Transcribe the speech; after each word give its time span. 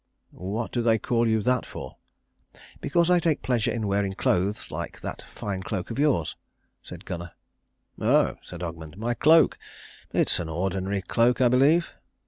"What 0.33 0.71
do 0.71 0.81
they 0.81 0.97
call 0.97 1.27
you 1.27 1.43
that 1.43 1.63
for?" 1.63 1.97
"Because 2.79 3.11
I 3.11 3.19
take 3.19 3.43
pleasure 3.43 3.69
in 3.69 3.85
wearing 3.85 4.13
clothes 4.13 4.71
like 4.71 5.01
that 5.01 5.21
fine 5.31 5.61
cloak 5.61 5.91
of 5.91 5.99
yours," 5.99 6.35
said 6.81 7.05
Gunnar. 7.05 7.33
"Oh," 7.99 8.37
said 8.41 8.63
Ogmund, 8.63 8.97
"my 8.97 9.13
cloak! 9.13 9.59
It 10.11 10.31
is 10.31 10.39
an 10.39 10.49
ordinary 10.49 11.03
cloak, 11.03 11.39
I 11.39 11.49
believe." 11.49 11.89